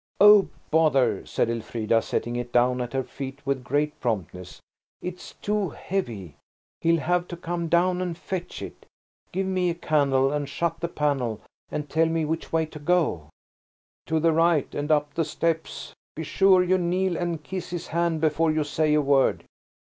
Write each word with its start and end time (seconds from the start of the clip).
"Oh, 0.19 0.47
bother," 0.71 1.23
said 1.27 1.47
Elfrida, 1.47 2.01
setting 2.01 2.35
it 2.35 2.51
down 2.51 2.81
at 2.81 2.93
her 2.93 3.03
feet 3.03 3.39
with 3.45 3.63
great 3.63 3.99
promptness. 3.99 4.59
"It's 4.99 5.33
too 5.43 5.69
heavy. 5.69 6.33
He'll 6.79 7.01
have 7.01 7.27
to 7.27 7.37
come 7.37 7.67
down 7.69 8.01
and 8.01 8.17
fetch 8.17 8.63
it. 8.63 8.87
Give 9.31 9.45
me 9.45 9.69
a 9.69 9.75
candle 9.75 10.31
and 10.33 10.49
shut 10.49 10.79
the 10.79 10.87
panel, 10.87 11.39
and 11.69 11.87
tell 11.87 12.07
me 12.07 12.25
which 12.25 12.51
way 12.51 12.65
to 12.65 12.79
go." 12.79 13.29
"To 14.07 14.19
the 14.19 14.31
right 14.33 14.73
and 14.73 14.91
up 14.91 15.13
the 15.13 15.23
steps. 15.23 15.93
Be 16.15 16.23
sure 16.23 16.63
you 16.63 16.79
kneel 16.79 17.15
and 17.15 17.43
kiss 17.43 17.69
his 17.69 17.89
hand 17.89 18.21
before 18.21 18.49
you 18.49 18.63
say 18.63 18.95
a 18.95 19.01
word." 19.03 19.43